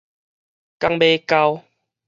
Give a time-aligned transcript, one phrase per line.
[0.79, 1.61] 港尾溝